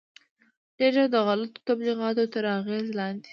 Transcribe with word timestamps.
ډېر 0.77 0.91
ژر 0.95 1.07
د 1.13 1.17
غلطو 1.27 1.63
تبلیغاتو 1.69 2.23
تر 2.33 2.43
اغېز 2.59 2.85
لاندې 2.99 3.23
راځي. 3.27 3.29